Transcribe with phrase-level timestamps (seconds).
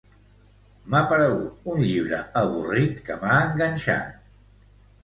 [0.93, 4.35] M'ha paregut un llibre avorrit que m'ha enganxat.